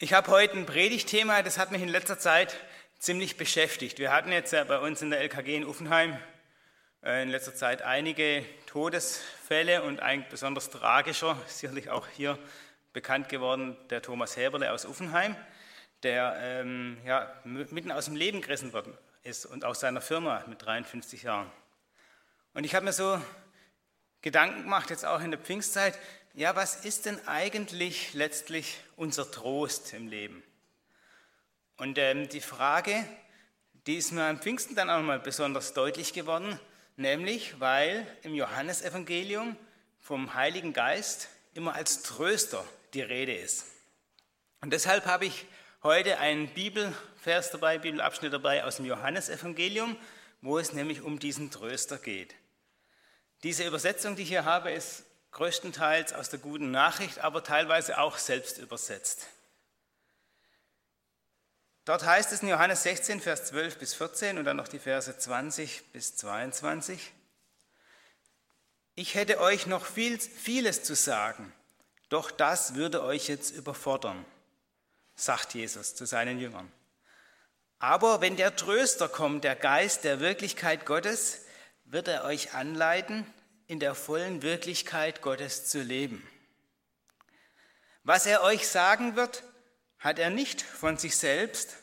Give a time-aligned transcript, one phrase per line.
[0.00, 2.56] Ich habe heute ein Predigtthema, das hat mich in letzter Zeit
[3.00, 3.98] ziemlich beschäftigt.
[3.98, 6.16] Wir hatten jetzt bei uns in der LKG in Uffenheim
[7.02, 12.38] äh, in letzter Zeit einige Todesfälle und ein besonders tragischer, sicherlich auch hier
[12.92, 15.34] bekannt geworden, der Thomas Häberle aus Uffenheim,
[16.04, 20.64] der ähm, ja, mitten aus dem Leben gerissen worden ist und aus seiner Firma mit
[20.64, 21.50] 53 Jahren.
[22.54, 23.20] Und ich habe mir so
[24.22, 25.98] Gedanken gemacht, jetzt auch in der Pfingstzeit,
[26.38, 30.44] ja, was ist denn eigentlich letztlich unser Trost im Leben?
[31.78, 33.04] Und ähm, die Frage,
[33.88, 36.60] die ist mir am Pfingsten dann auch mal besonders deutlich geworden,
[36.94, 39.56] nämlich weil im Johannesevangelium
[39.98, 43.66] vom Heiligen Geist immer als Tröster die Rede ist.
[44.60, 45.44] Und deshalb habe ich
[45.82, 49.96] heute einen Bibelvers dabei, Bibelabschnitt dabei aus dem Johannesevangelium,
[50.40, 52.36] wo es nämlich um diesen Tröster geht.
[53.42, 58.18] Diese Übersetzung, die ich hier habe, ist größtenteils aus der guten Nachricht, aber teilweise auch
[58.18, 59.26] selbst übersetzt.
[61.84, 65.16] Dort heißt es in Johannes 16, Vers 12 bis 14 und dann noch die Verse
[65.16, 67.12] 20 bis 22.
[68.94, 71.52] Ich hätte euch noch viel, vieles zu sagen,
[72.08, 74.24] doch das würde euch jetzt überfordern,
[75.14, 76.70] sagt Jesus zu seinen Jüngern.
[77.78, 81.42] Aber wenn der Tröster kommt, der Geist der Wirklichkeit Gottes,
[81.84, 83.24] wird er euch anleiten,
[83.68, 86.26] in der vollen Wirklichkeit Gottes zu leben.
[88.02, 89.44] Was er euch sagen wird,
[89.98, 91.76] hat er nicht von sich selbst,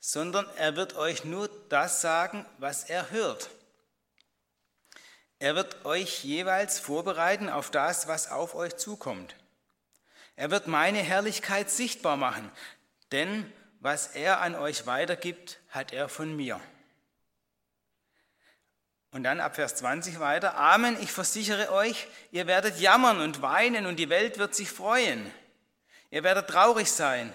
[0.00, 3.50] sondern er wird euch nur das sagen, was er hört.
[5.38, 9.36] Er wird euch jeweils vorbereiten auf das, was auf euch zukommt.
[10.34, 12.50] Er wird meine Herrlichkeit sichtbar machen,
[13.10, 16.60] denn was er an euch weitergibt, hat er von mir.
[19.12, 23.84] Und dann ab Vers 20 weiter, Amen, ich versichere euch, ihr werdet jammern und weinen
[23.84, 25.30] und die Welt wird sich freuen.
[26.10, 27.32] Ihr werdet traurig sein.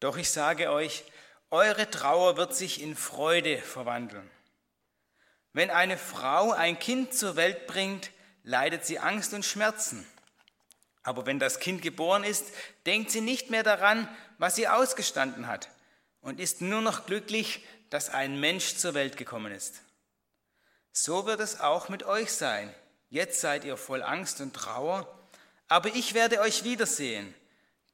[0.00, 1.04] Doch ich sage euch,
[1.50, 4.28] eure Trauer wird sich in Freude verwandeln.
[5.52, 8.10] Wenn eine Frau ein Kind zur Welt bringt,
[8.42, 10.04] leidet sie Angst und Schmerzen.
[11.04, 12.46] Aber wenn das Kind geboren ist,
[12.86, 14.08] denkt sie nicht mehr daran,
[14.38, 15.70] was sie ausgestanden hat
[16.20, 19.80] und ist nur noch glücklich, dass ein Mensch zur Welt gekommen ist.
[20.92, 22.74] So wird es auch mit euch sein.
[23.10, 25.06] Jetzt seid ihr voll Angst und Trauer,
[25.68, 27.34] aber ich werde euch wiedersehen.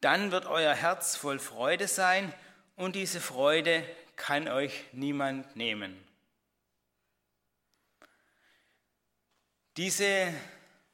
[0.01, 2.33] Dann wird euer Herz voll Freude sein
[2.77, 3.85] und diese Freude
[4.17, 5.97] kann euch niemand nehmen.
[9.77, 10.33] Diese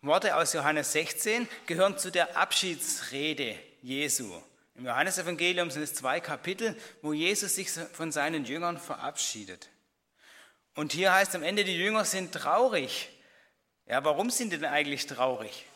[0.02, 4.32] Worte aus Johannes 16 gehören zu der Abschiedsrede Jesu.
[4.74, 9.68] Im Johannesevangelium sind es zwei Kapitel, wo Jesus sich von seinen Jüngern verabschiedet.
[10.74, 13.08] Und hier heißt am Ende, die Jünger sind traurig.
[13.86, 15.66] Ja, warum sind die denn eigentlich traurig?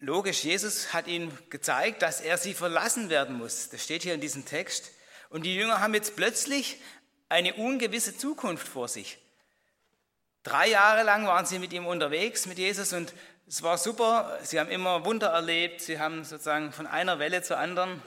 [0.00, 3.68] Logisch, Jesus hat ihnen gezeigt, dass er sie verlassen werden muss.
[3.68, 4.92] Das steht hier in diesem Text.
[5.28, 6.80] Und die Jünger haben jetzt plötzlich
[7.28, 9.18] eine ungewisse Zukunft vor sich.
[10.42, 13.12] Drei Jahre lang waren sie mit ihm unterwegs, mit Jesus, und
[13.46, 14.38] es war super.
[14.42, 15.80] Sie haben immer Wunder erlebt.
[15.80, 18.00] Sie haben sozusagen von einer Welle zur anderen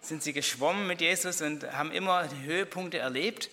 [0.00, 3.50] sind sie geschwommen mit Jesus und haben immer Höhepunkte erlebt.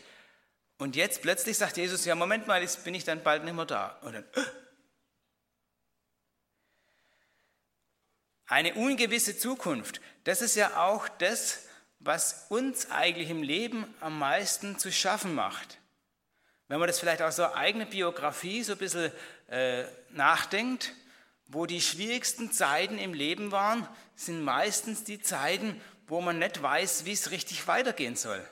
[0.77, 3.65] Und jetzt plötzlich sagt Jesus, ja, Moment mal, jetzt bin ich dann bald nicht mehr
[3.65, 3.97] da.
[4.01, 4.45] Und dann, äh.
[8.47, 11.63] Eine ungewisse Zukunft, das ist ja auch das,
[11.99, 15.79] was uns eigentlich im Leben am meisten zu schaffen macht.
[16.67, 19.11] Wenn man das vielleicht aus so eigene Biografie so ein bisschen
[19.47, 20.93] äh, nachdenkt,
[21.47, 27.05] wo die schwierigsten Zeiten im Leben waren, sind meistens die Zeiten, wo man nicht weiß,
[27.05, 28.45] wie es richtig weitergehen soll.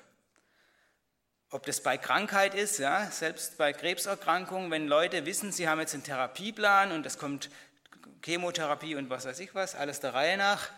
[1.54, 5.94] Ob das bei Krankheit ist, ja, selbst bei Krebserkrankungen, wenn Leute wissen, sie haben jetzt
[5.94, 7.52] einen Therapieplan und es kommt
[8.26, 10.72] Chemotherapie und was weiß ich was, alles der Reihe nach,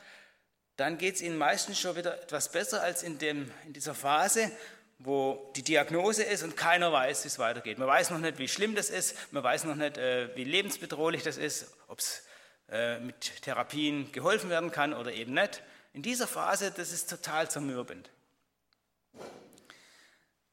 [0.75, 4.51] dann geht es ihnen meistens schon wieder etwas besser als in, dem, in dieser Phase,
[4.99, 7.77] wo die Diagnose ist und keiner weiß, wie es weitergeht.
[7.77, 11.23] Man weiß noch nicht, wie schlimm das ist, man weiß noch nicht, äh, wie lebensbedrohlich
[11.23, 12.25] das ist, ob es
[12.69, 15.63] äh, mit Therapien geholfen werden kann oder eben nicht.
[15.93, 18.09] In dieser Phase, das ist total zermürbend.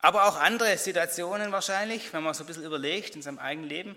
[0.02, 3.96] Aber auch andere Situationen wahrscheinlich, wenn man so ein bisschen überlegt in seinem eigenen Leben,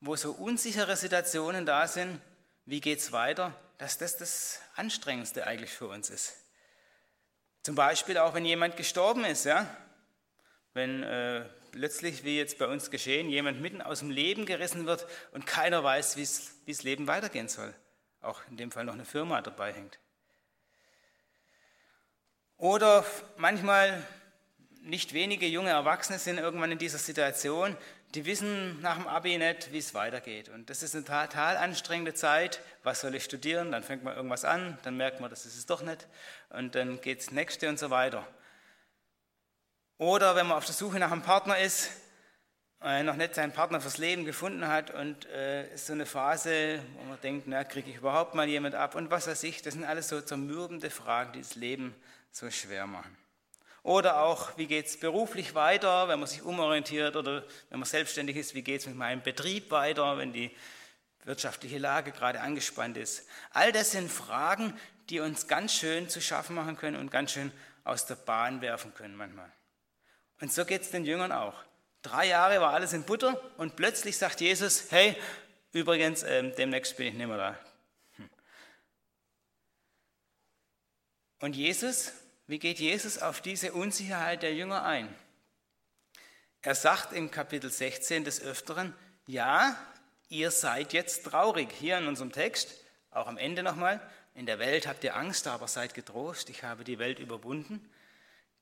[0.00, 2.20] wo so unsichere Situationen da sind,
[2.64, 6.34] wie geht es weiter, dass das das Anstrengendste eigentlich für uns ist.
[7.62, 9.66] Zum Beispiel auch, wenn jemand gestorben ist, ja?
[10.72, 15.06] wenn äh, plötzlich, wie jetzt bei uns geschehen, jemand mitten aus dem Leben gerissen wird
[15.32, 16.26] und keiner weiß, wie
[16.72, 17.74] das Leben weitergehen soll.
[18.22, 19.98] Auch in dem Fall noch eine Firma dabei hängt.
[22.56, 23.04] Oder
[23.36, 24.02] manchmal
[24.82, 27.76] nicht wenige junge Erwachsene sind irgendwann in dieser Situation,
[28.14, 30.48] die wissen nach dem Abi nicht, wie es weitergeht.
[30.48, 32.60] Und das ist eine total anstrengende Zeit.
[32.82, 33.72] Was soll ich studieren?
[33.72, 36.06] Dann fängt man irgendwas an, dann merkt man, das ist es doch nicht.
[36.50, 38.26] Und dann geht es nächste und so weiter.
[39.98, 41.90] Oder wenn man auf der Suche nach einem Partner ist,
[42.82, 46.82] äh, noch nicht seinen Partner fürs Leben gefunden hat und äh, ist so eine Phase,
[46.96, 49.62] wo man denkt, na, kriege ich überhaupt mal jemand ab und was weiß ich.
[49.62, 51.94] Das sind alles so zermürbende Fragen, die das Leben
[52.32, 53.16] so schwer machen.
[53.82, 58.36] Oder auch, wie geht es beruflich weiter, wenn man sich umorientiert oder wenn man selbstständig
[58.36, 60.54] ist, wie geht es mit meinem Betrieb weiter, wenn die
[61.24, 63.26] wirtschaftliche Lage gerade angespannt ist.
[63.50, 67.52] All das sind Fragen, die uns ganz schön zu schaffen machen können und ganz schön
[67.84, 69.50] aus der Bahn werfen können manchmal.
[70.40, 71.54] Und so geht es den Jüngern auch.
[72.02, 75.16] Drei Jahre war alles in Butter und plötzlich sagt Jesus, hey,
[75.72, 77.58] übrigens, äh, demnächst bin ich nicht mehr da.
[78.16, 78.30] Hm.
[81.40, 82.12] Und Jesus
[82.46, 85.14] wie geht Jesus auf diese Unsicherheit der Jünger ein?
[86.62, 88.94] Er sagt im Kapitel 16 des Öfteren,
[89.26, 89.76] ja,
[90.28, 91.68] ihr seid jetzt traurig.
[91.72, 92.74] Hier in unserem Text,
[93.10, 94.00] auch am Ende nochmal,
[94.34, 97.88] in der Welt habt ihr Angst, aber seid getrost, ich habe die Welt überwunden.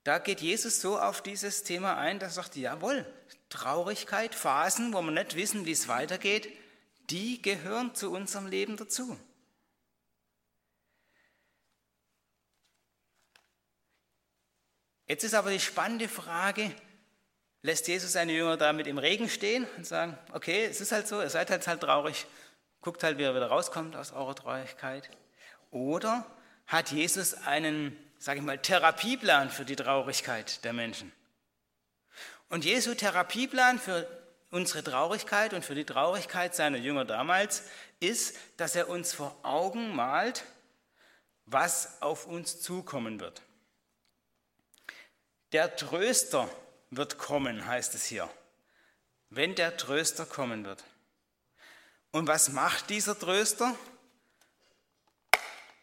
[0.02, 3.06] Da geht Jesus so auf dieses Thema ein, dass er sagt, jawohl,
[3.50, 6.48] Traurigkeit, Phasen, wo wir nicht wissen, wie es weitergeht,
[7.10, 9.18] die gehören zu unserem Leben dazu.
[15.10, 16.70] Jetzt ist aber die spannende Frage,
[17.62, 21.20] lässt Jesus seine Jünger damit im Regen stehen und sagen, okay, es ist halt so,
[21.20, 22.26] ihr seid halt, halt traurig,
[22.80, 25.10] guckt halt, wie er wieder rauskommt aus eurer Traurigkeit.
[25.72, 26.24] Oder
[26.68, 31.10] hat Jesus einen, sage ich mal, Therapieplan für die Traurigkeit der Menschen?
[32.48, 34.06] Und Jesu Therapieplan für
[34.52, 37.64] unsere Traurigkeit und für die Traurigkeit seiner Jünger damals
[37.98, 40.44] ist, dass er uns vor Augen malt,
[41.46, 43.42] was auf uns zukommen wird.
[45.52, 46.48] Der Tröster
[46.90, 48.30] wird kommen, heißt es hier.
[49.30, 50.84] Wenn der Tröster kommen wird.
[52.12, 53.74] Und was macht dieser Tröster?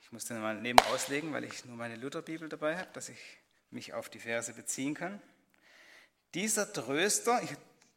[0.01, 3.19] Ich muss den mal neben auslegen, weil ich nur meine Lutherbibel dabei habe, dass ich
[3.71, 5.21] mich auf die Verse beziehen kann.
[6.33, 7.41] Dieser Tröster,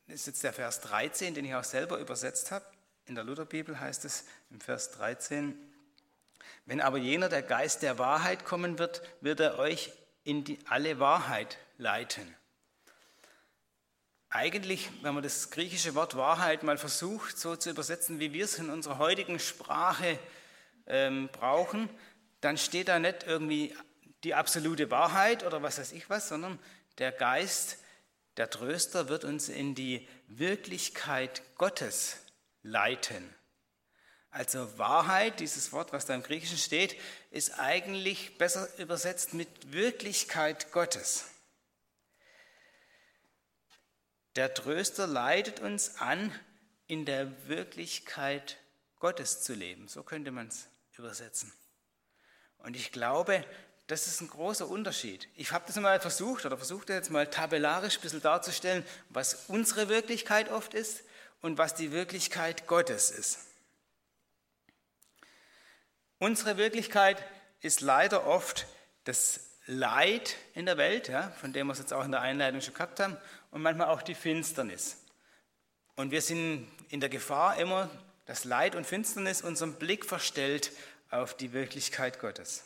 [0.06, 2.64] das ist jetzt der Vers 13, den ich auch selber übersetzt habe.
[3.06, 5.56] In der Lutherbibel heißt es im Vers 13,
[6.66, 9.92] wenn aber jener, der Geist der Wahrheit kommen wird, wird er euch
[10.24, 12.34] in die, alle Wahrheit leiten.
[14.28, 18.58] Eigentlich, wenn man das griechische Wort Wahrheit mal versucht, so zu übersetzen, wie wir es
[18.58, 20.18] in unserer heutigen Sprache
[20.86, 21.90] ähm, brauchen,
[22.40, 23.74] dann steht da nicht irgendwie
[24.22, 26.58] die absolute Wahrheit oder was weiß ich was, sondern
[26.98, 27.78] der Geist,
[28.36, 32.24] der Tröster wird uns in die Wirklichkeit Gottes
[32.62, 33.34] leiten.
[34.30, 36.96] Also Wahrheit, dieses Wort, was da im Griechischen steht,
[37.30, 41.24] ist eigentlich besser übersetzt mit Wirklichkeit Gottes.
[44.36, 46.32] Der Tröster leitet uns an,
[46.86, 48.58] in der Wirklichkeit
[49.00, 49.88] Gottes zu leben.
[49.88, 51.52] So könnte man es übersetzen.
[52.58, 53.44] Und ich glaube,
[53.88, 55.28] das ist ein großer Unterschied.
[55.34, 59.88] Ich habe das mal versucht oder versuchte jetzt mal tabellarisch ein bisschen darzustellen, was unsere
[59.88, 61.02] Wirklichkeit oft ist
[61.40, 63.49] und was die Wirklichkeit Gottes ist.
[66.20, 67.16] Unsere Wirklichkeit
[67.62, 68.66] ist leider oft
[69.04, 72.60] das Leid in der Welt, ja, von dem wir es jetzt auch in der Einleitung
[72.60, 73.16] schon gehabt haben,
[73.50, 74.98] und manchmal auch die Finsternis.
[75.96, 77.88] Und wir sind in der Gefahr immer,
[78.26, 80.72] dass Leid und Finsternis unseren Blick verstellt
[81.10, 82.64] auf die Wirklichkeit Gottes.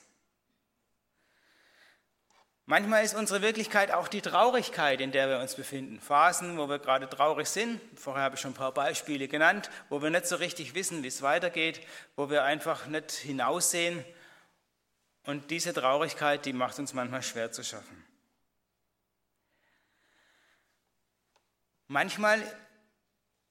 [2.67, 6.01] Manchmal ist unsere Wirklichkeit auch die Traurigkeit, in der wir uns befinden.
[6.01, 7.79] Phasen, wo wir gerade traurig sind.
[7.95, 11.09] Vorher habe ich schon ein paar Beispiele genannt, wo wir nicht so richtig wissen, wie
[11.09, 14.03] es weitergeht, wo wir einfach nicht hinaussehen.
[15.27, 18.03] Und diese Traurigkeit, die macht uns manchmal schwer zu schaffen.
[21.87, 22.43] Manchmal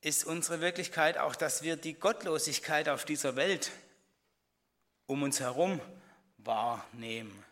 [0.01, 3.71] ist unsere Wirklichkeit auch, dass wir die Gottlosigkeit auf dieser Welt
[5.05, 5.79] um uns herum
[6.37, 7.42] wahrnehmen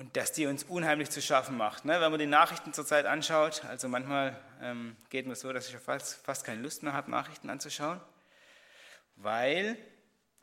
[0.00, 1.84] und dass die uns unheimlich zu schaffen macht.
[1.84, 2.00] Ne?
[2.00, 6.24] Wenn man die Nachrichten zurzeit anschaut, also manchmal ähm, geht mir so, dass ich fast,
[6.24, 8.00] fast keine Lust mehr habe, Nachrichten anzuschauen,
[9.16, 9.76] weil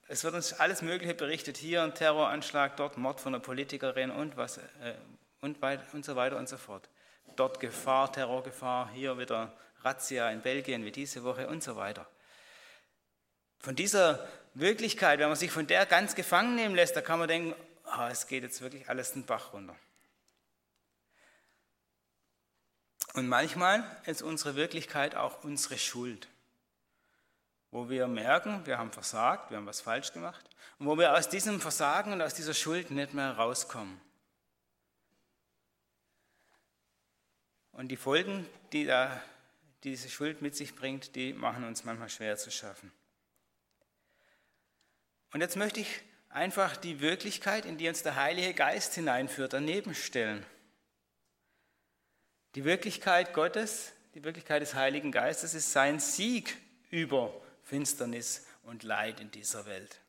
[0.08, 1.58] es wird uns alles Mögliche berichtet.
[1.58, 4.94] Hier ein Terroranschlag, dort Mord von einer Politikerin und, was, äh,
[5.42, 6.88] und, weit, und so weiter und so fort.
[7.36, 12.08] Dort Gefahr, Terrorgefahr, hier wieder Razzia in Belgien wie diese Woche und so weiter.
[13.58, 17.28] Von dieser Wirklichkeit, wenn man sich von der ganz gefangen nehmen lässt, da kann man
[17.28, 17.56] denken,
[17.96, 19.76] oh, es geht jetzt wirklich alles den Bach runter.
[23.14, 26.28] Und manchmal ist unsere Wirklichkeit auch unsere Schuld,
[27.72, 31.30] wo wir merken, wir haben versagt, wir haben was falsch gemacht und wo wir aus
[31.30, 34.00] diesem Versagen und aus dieser Schuld nicht mehr rauskommen.
[37.72, 39.22] Und die Folgen, die da
[39.84, 42.92] diese Schuld mit sich bringt, die machen uns manchmal schwer zu schaffen.
[45.32, 46.02] Und jetzt möchte ich
[46.38, 50.46] einfach die Wirklichkeit, in die uns der Heilige Geist hineinführt, daneben stellen.
[52.54, 56.56] Die Wirklichkeit Gottes, die Wirklichkeit des Heiligen Geistes ist sein Sieg
[56.92, 60.00] über Finsternis und Leid in dieser Welt.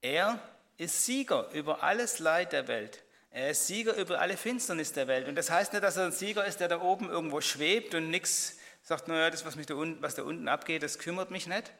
[0.00, 0.40] Er
[0.78, 3.04] ist Sieger über alles Leid der Welt.
[3.30, 5.28] Er ist Sieger über alle Finsternis der Welt.
[5.28, 8.10] Und das heißt nicht, dass er ein Sieger ist, der da oben irgendwo schwebt und
[8.10, 11.46] nichts sagt, naja, das, was, mich da unten, was da unten abgeht, das kümmert mich
[11.46, 11.72] nicht,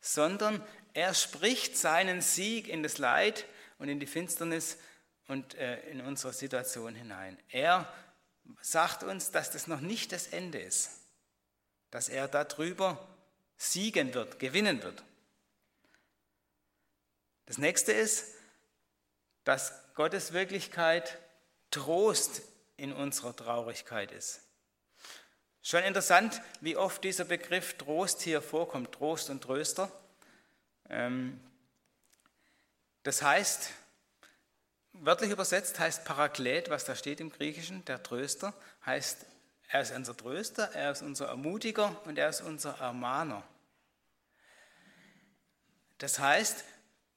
[0.00, 3.46] sondern er spricht seinen Sieg in das Leid
[3.78, 4.78] und in die Finsternis
[5.28, 7.38] und äh, in unsere Situation hinein.
[7.48, 7.92] Er
[8.60, 10.90] sagt uns, dass das noch nicht das Ende ist,
[11.90, 13.08] dass er darüber
[13.56, 15.02] siegen wird, gewinnen wird.
[17.46, 18.34] Das nächste ist,
[19.44, 21.18] dass Gottes Wirklichkeit
[21.70, 22.42] Trost
[22.76, 24.40] in unserer Traurigkeit ist.
[25.66, 29.90] Schon interessant, wie oft dieser Begriff Trost hier vorkommt, Trost und Tröster.
[30.90, 31.40] Ähm,
[33.02, 33.70] das heißt,
[34.92, 38.52] wörtlich übersetzt heißt Paraklet, was da steht im Griechischen, der Tröster,
[38.84, 39.24] heißt,
[39.68, 43.42] er ist unser Tröster, er ist unser Ermutiger und er ist unser Ermahner.
[45.96, 46.62] Das heißt,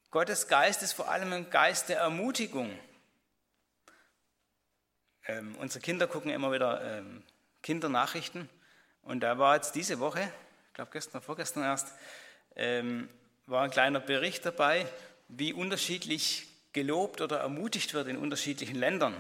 [0.10, 2.80] Gottes Geist ist vor allem ein Geist der Ermutigung.
[5.26, 7.24] Ähm, unsere Kinder gucken immer wieder ähm,
[7.68, 8.50] Kindernachrichten
[9.02, 10.22] und da war jetzt diese Woche,
[10.68, 11.92] ich glaube gestern, vorgestern erst,
[12.56, 13.10] ähm,
[13.46, 14.88] war ein kleiner Bericht dabei,
[15.28, 19.20] wie unterschiedlich gelobt oder ermutigt wird in unterschiedlichen Ländern.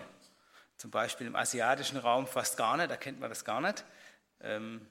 [0.78, 3.84] Zum Beispiel im asiatischen Raum fast gar nicht, da kennt man das gar nicht.
[4.40, 4.88] Ähm,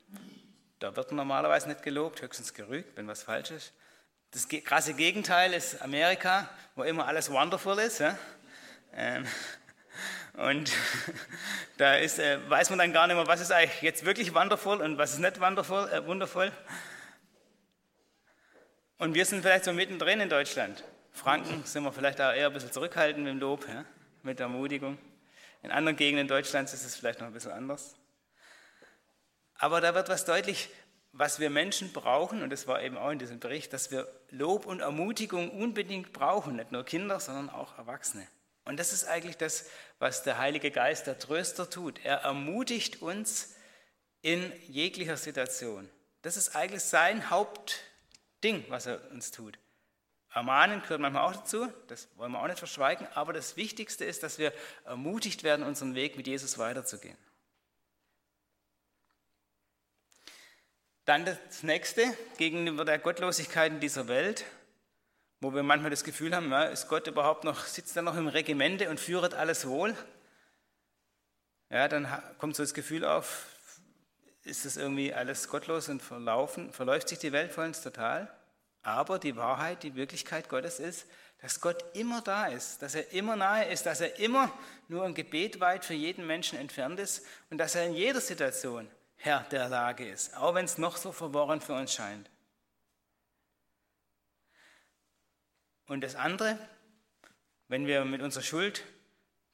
[0.78, 3.72] da wird normalerweise nicht gelobt, höchstens gerügt, wenn was falsch ist.
[4.32, 8.00] Das krasse Gegenteil ist Amerika, wo immer alles wonderful ist.
[8.00, 8.18] Ja?
[8.92, 9.26] Ähm,
[10.36, 10.70] und
[11.78, 14.80] da ist, äh, weiß man dann gar nicht mehr, was ist eigentlich jetzt wirklich wonderful
[14.80, 16.52] und was ist nicht wonderful, äh, wundervoll.
[18.98, 20.84] Und wir sind vielleicht so mittendrin in Deutschland.
[21.12, 23.84] Franken sind wir vielleicht auch eher ein bisschen zurückhaltend mit dem Lob, ja,
[24.22, 24.98] mit der Ermutigung.
[25.62, 27.96] In anderen Gegenden Deutschlands ist es vielleicht noch ein bisschen anders.
[29.58, 30.68] Aber da wird was deutlich,
[31.12, 34.66] was wir Menschen brauchen, und das war eben auch in diesem Bericht, dass wir Lob
[34.66, 38.26] und Ermutigung unbedingt brauchen, nicht nur Kinder, sondern auch Erwachsene.
[38.66, 39.66] Und das ist eigentlich das,
[40.00, 42.04] was der Heilige Geist, der Tröster, tut.
[42.04, 43.54] Er ermutigt uns
[44.22, 45.88] in jeglicher Situation.
[46.22, 47.80] Das ist eigentlich sein Haupt,
[48.42, 49.58] Ding, was er uns tut.
[50.34, 54.22] Ermahnen gehört manchmal auch dazu, das wollen wir auch nicht verschweigen, aber das Wichtigste ist,
[54.22, 54.52] dass wir
[54.84, 57.16] ermutigt werden, unseren Weg mit Jesus weiterzugehen.
[61.06, 62.04] Dann das nächste,
[62.36, 64.44] gegenüber der Gottlosigkeit in dieser Welt,
[65.40, 68.28] wo wir manchmal das Gefühl haben, ja, ist Gott überhaupt noch, sitzt er noch im
[68.28, 69.94] Regimente und führet alles wohl?
[71.70, 73.46] Ja, dann kommt so das Gefühl auf,
[74.44, 78.32] ist das irgendwie alles gottlos und verlaufen, verläuft sich die Welt vor uns total.
[78.82, 81.06] Aber die Wahrheit, die Wirklichkeit Gottes ist,
[81.42, 84.50] dass Gott immer da ist, dass er immer nahe ist, dass er immer
[84.88, 88.88] nur ein Gebet weit für jeden Menschen entfernt ist und dass er in jeder Situation
[89.16, 92.30] Herr der Lage ist, auch wenn es noch so verworren für uns scheint.
[95.86, 96.58] Und das andere,
[97.68, 98.84] wenn wir mit unserer Schuld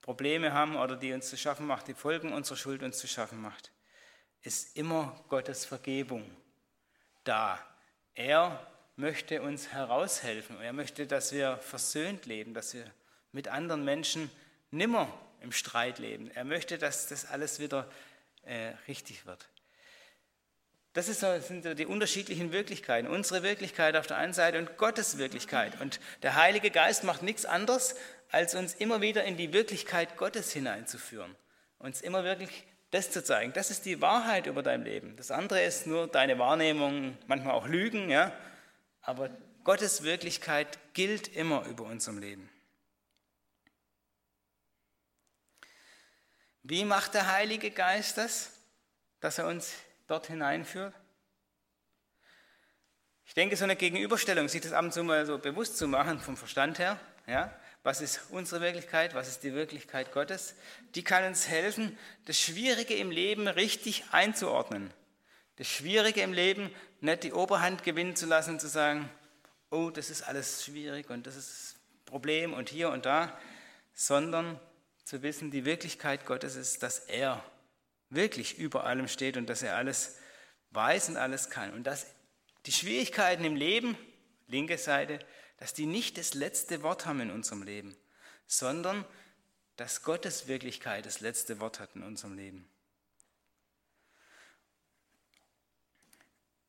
[0.01, 3.41] Probleme haben oder die uns zu schaffen macht, die Folgen unserer Schuld uns zu schaffen
[3.41, 3.71] macht,
[4.43, 6.29] ist immer Gottes Vergebung
[7.25, 7.59] da.
[8.15, 10.61] Er möchte uns heraushelfen.
[10.61, 12.91] Er möchte, dass wir versöhnt leben, dass wir
[13.31, 14.31] mit anderen Menschen
[14.71, 15.09] nimmer
[15.41, 16.31] im Streit leben.
[16.31, 17.89] Er möchte, dass das alles wieder
[18.43, 19.49] äh, richtig wird.
[20.95, 23.09] Das ist, sind die unterschiedlichen Wirklichkeiten.
[23.09, 25.81] Unsere Wirklichkeit auf der einen Seite und Gottes Wirklichkeit.
[25.81, 27.95] Und der Heilige Geist macht nichts anderes,
[28.31, 31.35] als uns immer wieder in die Wirklichkeit Gottes hineinzuführen.
[31.79, 33.55] Uns immer wirklich das zu zeigen.
[33.55, 35.17] Das ist die Wahrheit über dein Leben.
[35.17, 38.33] Das andere ist nur deine Wahrnehmung, manchmal auch Lügen, ja.
[39.01, 39.31] Aber
[39.65, 42.51] Gottes Wirklichkeit gilt immer über unserem Leben.
[46.63, 48.53] Wie macht der Heilige Geist das,
[49.21, 49.73] dass er uns
[50.13, 50.95] dort hineinführt?
[53.25, 56.21] Ich denke, so eine Gegenüberstellung, sich das ab und zu mal so bewusst zu machen,
[56.21, 57.51] vom Verstand her, ja,
[57.83, 60.55] was ist unsere Wirklichkeit, was ist die Wirklichkeit Gottes,
[60.95, 64.93] die kann uns helfen, das Schwierige im Leben richtig einzuordnen.
[65.57, 69.09] Das Schwierige im Leben nicht die Oberhand gewinnen zu lassen und zu sagen,
[69.71, 73.37] oh, das ist alles schwierig und das ist Problem und hier und da,
[73.95, 74.61] sondern
[75.05, 77.43] zu wissen, die Wirklichkeit Gottes ist, dass er
[78.15, 80.17] wirklich über allem steht und dass er alles
[80.71, 81.73] weiß und alles kann.
[81.73, 82.07] Und dass
[82.67, 83.97] die Schwierigkeiten im Leben,
[84.47, 85.19] linke Seite,
[85.59, 87.97] dass die nicht das letzte Wort haben in unserem Leben,
[88.47, 89.05] sondern
[89.77, 92.69] dass Gottes Wirklichkeit das letzte Wort hat in unserem Leben.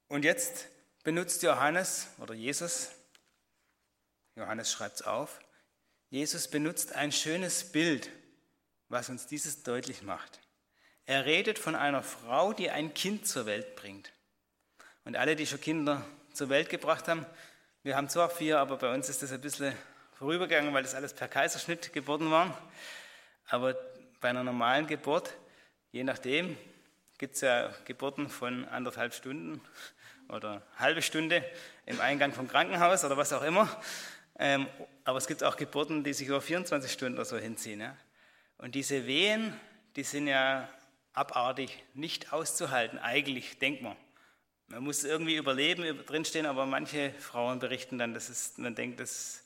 [0.08, 0.68] Und jetzt
[1.04, 2.92] benutzt Johannes oder Jesus,
[4.36, 5.40] Johannes schreibt es auf,
[6.10, 8.10] Jesus benutzt ein schönes Bild,
[8.90, 10.40] was uns dieses deutlich macht.
[11.06, 14.12] Er redet von einer Frau, die ein Kind zur Welt bringt.
[15.04, 17.26] Und alle, die schon Kinder zur Welt gebracht haben,
[17.84, 19.74] wir haben zwar vier, aber bei uns ist das ein bisschen
[20.14, 22.54] vorübergegangen, weil das alles per Kaiserschnitt Geburten waren.
[23.50, 23.76] Aber
[24.22, 25.36] bei einer normalen Geburt,
[25.92, 26.56] je nachdem,
[27.18, 29.60] gibt es ja Geburten von anderthalb Stunden
[30.30, 31.44] oder halbe Stunde
[31.86, 33.68] im Eingang vom Krankenhaus oder was auch immer.
[34.40, 34.68] Ähm,
[35.04, 37.92] aber es gibt auch Geburten, die sich über 24 Stunden oder so hinziehen.
[38.58, 39.54] Und diese Wehen,
[39.98, 40.70] die sind ja
[41.14, 43.96] abartig nicht auszuhalten, eigentlich, denkt man.
[44.68, 49.44] Man muss irgendwie überleben, drinstehen, aber manche Frauen berichten dann, dass es, man denkt, dass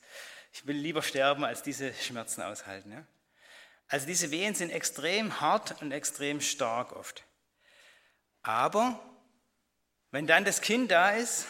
[0.52, 2.92] ich will lieber sterben, als diese Schmerzen aushalten.
[2.92, 3.04] Ja?
[3.88, 7.24] Also diese Wehen sind extrem hart und extrem stark oft.
[8.42, 8.98] Aber
[10.10, 11.46] wenn dann das Kind da ist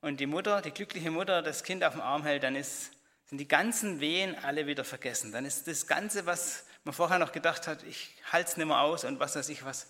[0.00, 2.90] und die Mutter, die glückliche Mutter, das Kind auf dem Arm hält, dann ist,
[3.26, 5.32] sind die ganzen Wehen alle wieder vergessen.
[5.32, 8.80] Dann ist das Ganze, was man vorher noch gedacht hat, ich halte es nicht mehr
[8.80, 9.88] aus und was weiß ich was,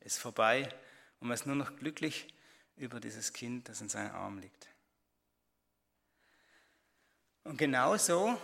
[0.00, 0.66] ist vorbei.
[1.20, 2.34] Und man ist nur noch glücklich
[2.76, 4.66] über dieses Kind, das in seinen Arm liegt.
[7.44, 8.40] Und genauso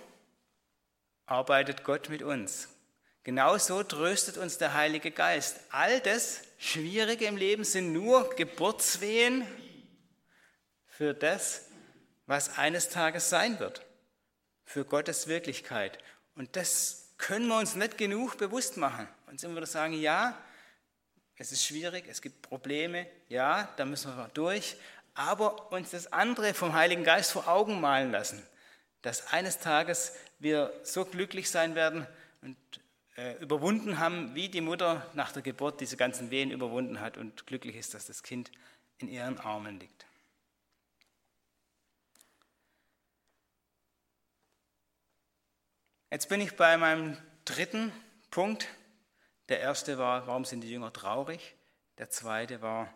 [1.24, 2.68] arbeitet Gott mit uns.
[3.24, 5.58] Genauso tröstet uns der Heilige Geist.
[5.70, 9.46] All das Schwierige im Leben sind nur Geburtswehen
[10.86, 11.66] für das,
[12.26, 13.84] was eines Tages sein wird,
[14.64, 15.98] für Gottes Wirklichkeit.
[16.34, 19.08] Und das können wir uns nicht genug bewusst machen.
[19.26, 20.38] Und immer wieder sagen, ja,
[21.36, 24.76] es ist schwierig, es gibt Probleme, ja, da müssen wir durch,
[25.14, 28.42] aber uns das andere vom Heiligen Geist vor Augen malen lassen,
[29.02, 32.06] dass eines Tages wir so glücklich sein werden
[32.42, 32.56] und
[33.16, 37.46] äh, überwunden haben, wie die Mutter nach der Geburt diese ganzen Wehen überwunden hat und
[37.46, 38.50] glücklich ist, dass das Kind
[38.98, 40.07] in ihren Armen liegt.
[46.10, 47.92] Jetzt bin ich bei meinem dritten
[48.30, 48.66] Punkt,
[49.50, 51.54] der erste war, warum sind die Jünger traurig?
[51.98, 52.92] Der zweite war,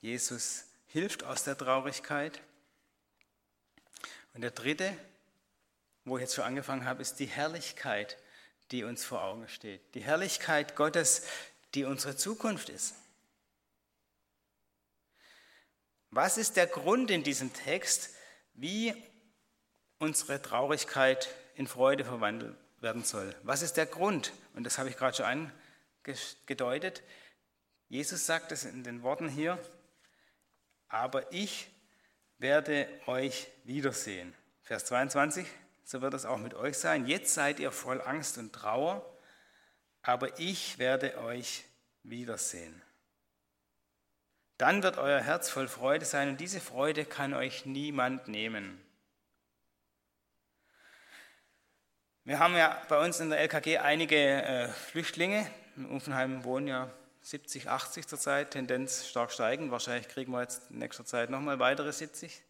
[0.00, 2.40] Jesus hilft aus der Traurigkeit.
[4.34, 4.96] Und der dritte,
[6.04, 8.18] wo ich jetzt schon angefangen habe, ist die Herrlichkeit,
[8.72, 9.94] die uns vor Augen steht.
[9.94, 11.22] Die Herrlichkeit Gottes,
[11.74, 12.96] die unsere Zukunft ist.
[16.10, 18.10] Was ist der Grund in diesem Text,
[18.54, 19.00] wie
[20.00, 23.34] unsere Traurigkeit in Freude verwandelt werden soll?
[23.42, 24.32] Was ist der Grund?
[24.54, 25.52] Und das habe ich gerade schon
[26.46, 27.02] gedeutet.
[27.88, 29.58] Jesus sagt es in den Worten hier,
[30.88, 31.68] aber ich
[32.38, 34.34] werde euch wiedersehen.
[34.62, 35.46] Vers 22,
[35.84, 37.06] so wird es auch mit euch sein.
[37.06, 39.04] Jetzt seid ihr voll Angst und Trauer,
[40.02, 41.64] aber ich werde euch
[42.04, 42.80] wiedersehen.
[44.58, 48.80] Dann wird euer Herz voll Freude sein und diese Freude kann euch niemand nehmen.
[52.28, 56.90] Wir haben ja bei uns in der LKG einige äh, Flüchtlinge, in Uffenheim wohnen ja
[57.22, 59.70] 70, 80 zurzeit, Tendenz stark steigend.
[59.70, 62.42] Wahrscheinlich kriegen wir jetzt in nächster Zeit nochmal weitere 70.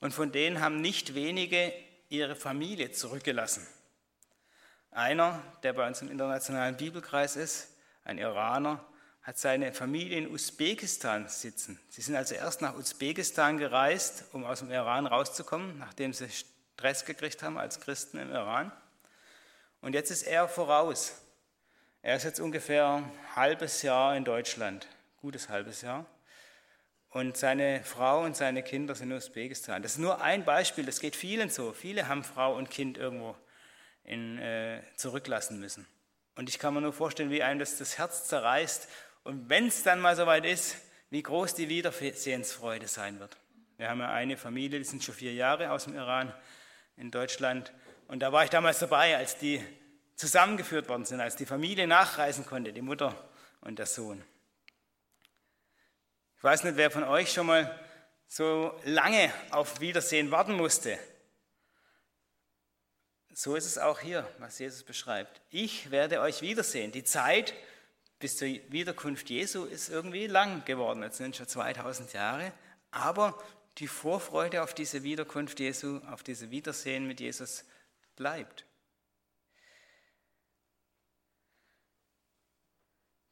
[0.00, 1.70] Und von denen haben nicht wenige
[2.08, 3.66] ihre Familie zurückgelassen.
[4.90, 7.68] Einer, der bei uns im internationalen Bibelkreis ist,
[8.04, 8.82] ein Iraner,
[9.20, 11.78] hat seine Familie in Usbekistan sitzen.
[11.90, 16.28] Sie sind also erst nach Usbekistan gereist, um aus dem Iran rauszukommen, nachdem sie
[16.78, 18.70] Stress gekriegt haben als Christen im Iran.
[19.80, 21.20] Und jetzt ist er voraus.
[22.02, 24.86] Er ist jetzt ungefähr ein halbes Jahr in Deutschland,
[25.20, 26.06] gutes halbes Jahr.
[27.10, 29.82] Und seine Frau und seine Kinder sind in Usbekistan.
[29.82, 31.72] Das ist nur ein Beispiel, das geht vielen so.
[31.72, 33.34] Viele haben Frau und Kind irgendwo
[34.04, 35.84] in, äh, zurücklassen müssen.
[36.36, 38.88] Und ich kann mir nur vorstellen, wie einem das das Herz zerreißt.
[39.24, 40.76] Und wenn es dann mal soweit ist,
[41.10, 43.36] wie groß die Wiedersehensfreude sein wird.
[43.78, 46.32] Wir haben ja eine Familie, die sind schon vier Jahre aus dem Iran
[46.98, 47.72] in Deutschland.
[48.06, 49.64] Und da war ich damals dabei, als die
[50.16, 53.28] zusammengeführt worden sind, als die Familie nachreisen konnte, die Mutter
[53.60, 54.22] und der Sohn.
[56.36, 57.78] Ich weiß nicht, wer von euch schon mal
[58.26, 60.98] so lange auf Wiedersehen warten musste.
[63.32, 65.40] So ist es auch hier, was Jesus beschreibt.
[65.50, 66.90] Ich werde euch wiedersehen.
[66.92, 67.54] Die Zeit
[68.18, 71.02] bis zur Wiederkunft Jesu ist irgendwie lang geworden.
[71.02, 72.52] Jetzt sind schon 2000 Jahre.
[72.90, 73.38] Aber
[73.78, 77.64] die Vorfreude auf diese Wiederkunft Jesu, auf diese Wiedersehen mit Jesus
[78.16, 78.64] bleibt.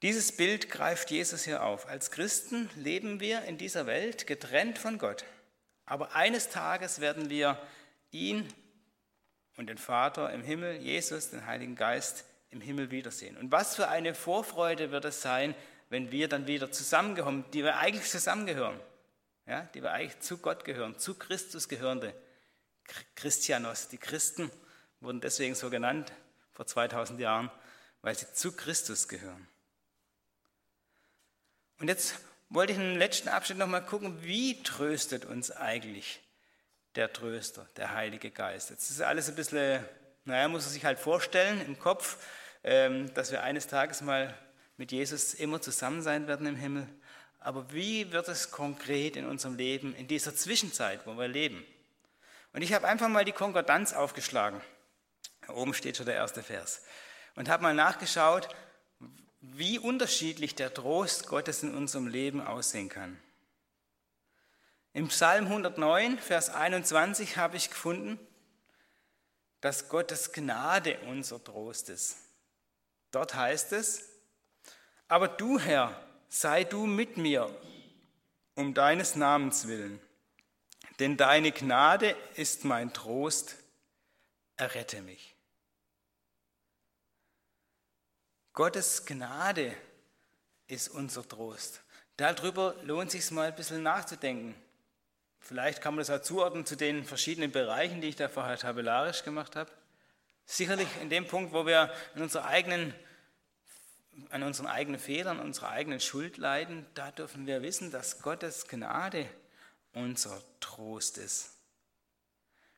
[0.02, 1.88] Dieses Bild greift Jesus hier auf.
[1.88, 5.24] Als Christen leben wir in dieser Welt getrennt von Gott.
[5.84, 7.60] Aber eines Tages werden wir
[8.10, 8.46] ihn
[9.56, 13.36] und den Vater im Himmel, Jesus, den Heiligen Geist im Himmel wiedersehen.
[13.36, 15.54] Und was für eine Vorfreude wird es sein,
[15.88, 18.78] wenn wir dann wieder zusammenkommen, die wir eigentlich zusammengehören.
[19.46, 22.14] Ja, die wir eigentlich zu Gott gehören, zu Christus gehörende
[23.14, 23.88] Christianos.
[23.88, 24.50] Die Christen
[25.00, 26.12] wurden deswegen so genannt
[26.52, 27.50] vor 2000 Jahren,
[28.02, 29.46] weil sie zu Christus gehören.
[31.78, 32.16] Und jetzt
[32.48, 36.20] wollte ich im letzten Abschnitt nochmal gucken, wie tröstet uns eigentlich
[36.94, 38.70] der Tröster, der Heilige Geist.
[38.70, 39.84] Jetzt ist alles ein bisschen,
[40.24, 42.16] naja, muss man sich halt vorstellen im Kopf,
[42.64, 44.34] ähm, dass wir eines Tages mal
[44.76, 46.88] mit Jesus immer zusammen sein werden im Himmel.
[47.38, 51.64] Aber wie wird es konkret in unserem Leben, in dieser Zwischenzeit, wo wir leben?
[52.52, 54.60] Und ich habe einfach mal die Konkordanz aufgeschlagen.
[55.46, 56.82] Da oben steht schon der erste Vers.
[57.34, 58.48] Und habe mal nachgeschaut,
[59.40, 63.20] wie unterschiedlich der Trost Gottes in unserem Leben aussehen kann.
[64.92, 68.18] Im Psalm 109, Vers 21 habe ich gefunden,
[69.60, 72.16] dass Gottes Gnade unser Trost ist.
[73.10, 74.08] Dort heißt es,
[75.08, 77.54] aber du Herr, sei du mit mir,
[78.54, 80.00] um deines Namens willen,
[80.98, 83.56] denn deine Gnade ist mein Trost,
[84.56, 85.34] errette mich.
[88.52, 89.76] Gottes Gnade
[90.66, 91.82] ist unser Trost.
[92.16, 94.54] Darüber lohnt es sich mal ein bisschen nachzudenken.
[95.38, 99.22] Vielleicht kann man das auch zuordnen zu den verschiedenen Bereichen, die ich da vorher tabellarisch
[99.22, 99.70] gemacht habe.
[100.46, 102.94] Sicherlich in dem Punkt, wo wir an, unserer eigenen,
[104.30, 109.28] an unseren eigenen Fehlern, unserer eigenen Schuld leiden, da dürfen wir wissen, dass Gottes Gnade
[109.92, 111.52] unser Trost ist.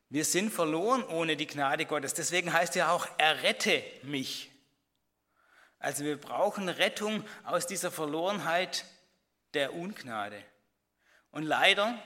[0.09, 2.15] Wir sind verloren ohne die Gnade Gottes.
[2.15, 4.49] Deswegen heißt ja auch, errette mich.
[5.77, 8.85] Also wir brauchen Rettung aus dieser Verlorenheit
[9.53, 10.43] der Ungnade.
[11.31, 11.97] Und leider,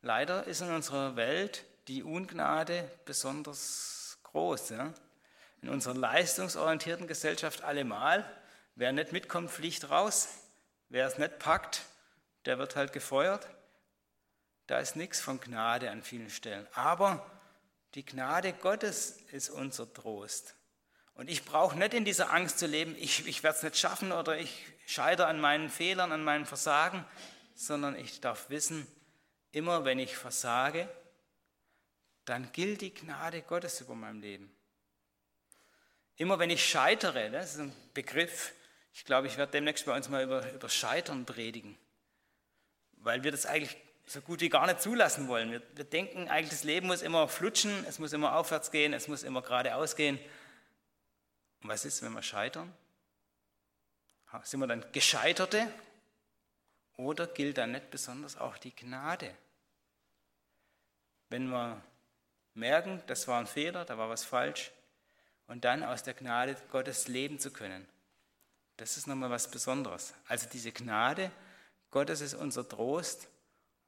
[0.00, 4.70] leider ist in unserer Welt die Ungnade besonders groß.
[4.70, 4.94] Ja?
[5.62, 8.24] In unserer leistungsorientierten Gesellschaft allemal.
[8.74, 10.28] Wer nicht mitkommt, fliegt raus.
[10.88, 11.82] Wer es nicht packt,
[12.44, 13.48] der wird halt gefeuert.
[14.66, 16.66] Da ist nichts von Gnade an vielen Stellen.
[16.74, 17.24] Aber
[17.94, 20.54] die Gnade Gottes ist unser Trost.
[21.14, 24.12] Und ich brauche nicht in dieser Angst zu leben, ich, ich werde es nicht schaffen
[24.12, 27.04] oder ich scheitere an meinen Fehlern, an meinen Versagen,
[27.54, 28.86] sondern ich darf wissen,
[29.50, 30.88] immer wenn ich versage,
[32.24, 34.56] dann gilt die Gnade Gottes über meinem Leben.
[36.16, 38.52] Immer wenn ich scheitere, das ist ein Begriff,
[38.94, 41.78] ich glaube, ich werde demnächst bei uns mal über, über Scheitern predigen,
[42.98, 45.50] weil wir das eigentlich so gut wie gar nicht zulassen wollen.
[45.50, 49.08] Wir, wir denken eigentlich, das Leben muss immer flutschen, es muss immer aufwärts gehen, es
[49.08, 50.18] muss immer geradeaus gehen.
[51.62, 52.72] Und was ist, wenn wir scheitern?
[54.42, 55.66] Sind wir dann Gescheiterte?
[56.96, 59.34] Oder gilt dann nicht besonders auch die Gnade?
[61.28, 61.82] Wenn wir
[62.54, 64.70] merken, das war ein Fehler, da war was falsch,
[65.52, 67.86] und dann aus der Gnade Gottes leben zu können,
[68.78, 70.14] das ist nochmal was Besonderes.
[70.26, 71.30] Also diese Gnade
[71.90, 73.28] Gottes ist unser Trost,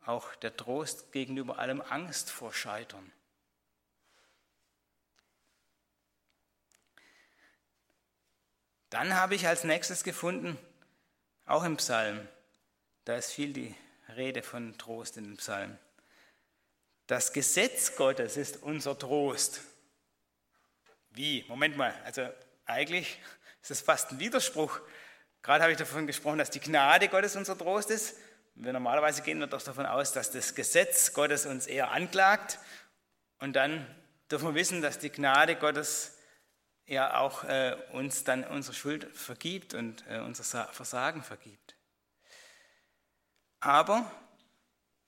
[0.04, 3.10] auch der Trost gegenüber allem Angst vor Scheitern.
[8.90, 10.58] Dann habe ich als nächstes gefunden,
[11.46, 12.28] auch im Psalm,
[13.06, 13.74] da ist viel die
[14.14, 15.78] Rede von Trost in dem Psalm.
[17.06, 19.62] Das Gesetz Gottes ist unser Trost.
[21.14, 21.44] Wie?
[21.46, 22.28] Moment mal, also
[22.66, 23.20] eigentlich
[23.62, 24.80] ist das fast ein Widerspruch.
[25.42, 28.16] Gerade habe ich davon gesprochen, dass die Gnade Gottes unser Trost ist.
[28.56, 32.58] Wir normalerweise gehen wir doch davon aus, dass das Gesetz Gottes uns eher anklagt.
[33.38, 33.86] Und dann
[34.30, 36.18] dürfen wir wissen, dass die Gnade Gottes
[36.86, 41.76] er auch äh, uns dann unsere Schuld vergibt und äh, unser Versagen vergibt.
[43.60, 44.10] Aber,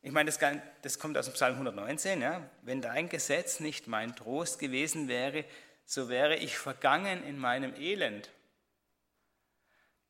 [0.03, 0.39] ich meine, das,
[0.83, 5.45] das kommt aus dem Psalm 119, ja, wenn dein Gesetz nicht mein Trost gewesen wäre,
[5.87, 8.29] so wäre ich vergangen in meinem Elend.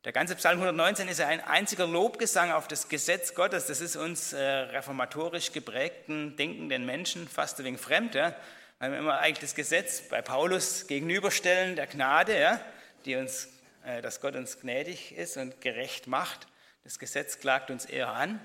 [0.05, 3.67] Der ganze Psalm 119 ist ja ein einziger Lobgesang auf das Gesetz Gottes.
[3.67, 8.15] Das ist uns äh, reformatorisch geprägten, denkenden Menschen fast ein wenig fremd.
[8.15, 8.35] Ja?
[8.79, 12.61] weil wir immer eigentlich das Gesetz bei Paulus gegenüberstellen, der Gnade, ja,
[13.05, 13.49] die uns,
[13.85, 16.47] äh, dass Gott uns gnädig ist und gerecht macht.
[16.85, 18.41] Das Gesetz klagt uns eher an.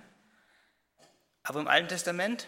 [1.44, 2.48] Aber im Alten Testament,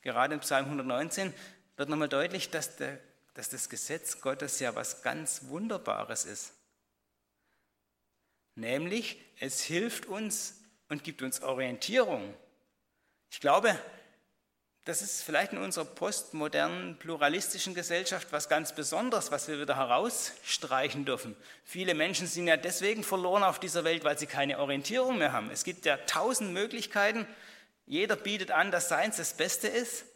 [0.00, 1.34] gerade im Psalm 119,
[1.76, 2.98] wird nochmal deutlich, dass, der,
[3.38, 6.54] dass das Gesetz Gottes ja was ganz Wunderbares ist.
[8.56, 10.56] Nämlich, es hilft uns
[10.88, 12.34] und gibt uns Orientierung.
[13.30, 13.78] Ich glaube,
[14.86, 21.04] das ist vielleicht in unserer postmodernen, pluralistischen Gesellschaft was ganz Besonderes, was wir wieder herausstreichen
[21.04, 21.36] dürfen.
[21.62, 25.48] Viele Menschen sind ja deswegen verloren auf dieser Welt, weil sie keine Orientierung mehr haben.
[25.52, 27.24] Es gibt ja tausend Möglichkeiten.
[27.86, 30.06] Jeder bietet an, dass seins das Beste ist.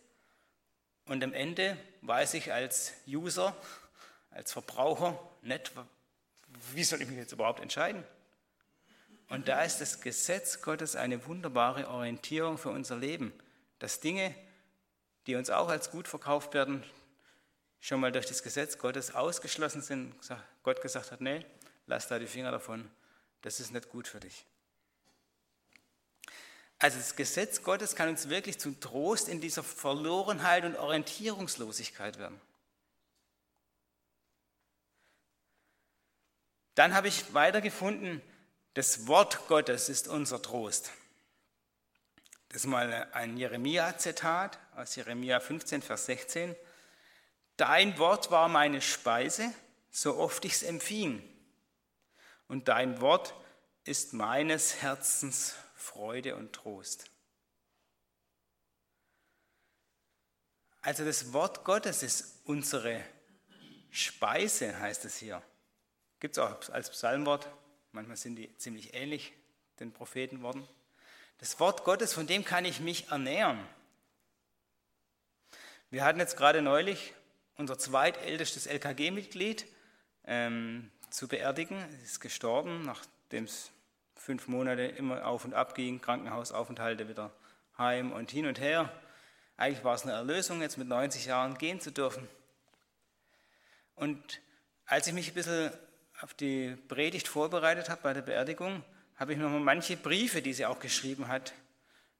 [1.06, 3.56] Und am Ende weiß ich als User,
[4.30, 5.72] als Verbraucher nicht,
[6.72, 8.04] wie soll ich mich jetzt überhaupt entscheiden?
[9.28, 13.32] Und da ist das Gesetz Gottes eine wunderbare Orientierung für unser Leben,
[13.78, 14.34] dass Dinge,
[15.26, 16.84] die uns auch als gut verkauft werden,
[17.80, 20.14] schon mal durch das Gesetz Gottes ausgeschlossen sind.
[20.62, 21.44] Gott gesagt hat, nee,
[21.86, 22.90] lass da die Finger davon,
[23.40, 24.44] das ist nicht gut für dich.
[26.82, 32.40] Also das Gesetz Gottes kann uns wirklich zum Trost in dieser Verlorenheit und Orientierungslosigkeit werden.
[36.74, 38.20] Dann habe ich weitergefunden,
[38.74, 40.90] das Wort Gottes ist unser Trost.
[42.48, 46.56] Das ist mal ein Jeremia-Zitat aus Jeremia 15, Vers 16.
[47.56, 49.54] Dein Wort war meine Speise,
[49.92, 51.22] so oft ich es empfing.
[52.48, 53.36] Und dein Wort
[53.84, 57.10] ist meines Herzens Freude und Trost.
[60.80, 63.04] Also das Wort Gottes ist unsere
[63.90, 65.42] Speise, heißt es hier.
[66.20, 67.48] Gibt es auch als Psalmwort.
[67.90, 69.32] Manchmal sind die ziemlich ähnlich
[69.80, 70.66] den Prophetenworten.
[71.38, 73.58] Das Wort Gottes, von dem kann ich mich ernähren.
[75.90, 77.12] Wir hatten jetzt gerade neulich
[77.56, 79.66] unser zweitältestes LKG-Mitglied
[80.24, 81.76] ähm, zu beerdigen.
[82.02, 83.72] Es ist gestorben, nachdem es
[84.22, 87.32] fünf Monate immer auf und ab ging, Krankenhausaufenthalte wieder
[87.76, 88.88] heim und hin und her.
[89.56, 92.28] Eigentlich war es eine Erlösung, jetzt mit 90 Jahren gehen zu dürfen.
[93.96, 94.40] Und
[94.86, 95.72] als ich mich ein bisschen
[96.20, 98.84] auf die Predigt vorbereitet habe bei der Beerdigung,
[99.16, 101.52] habe ich nochmal manche Briefe, die sie auch geschrieben hat,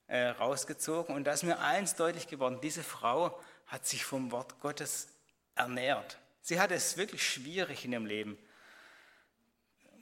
[0.08, 1.14] äh, rausgezogen.
[1.14, 5.06] Und da ist mir eins deutlich geworden, diese Frau hat sich vom Wort Gottes
[5.54, 6.18] ernährt.
[6.40, 8.36] Sie hatte es wirklich schwierig in ihrem Leben.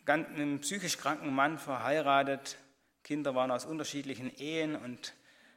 [0.07, 2.57] Einem psychisch kranken Mann verheiratet,
[3.05, 5.15] Kinder waren aus unterschiedlichen Ehen und,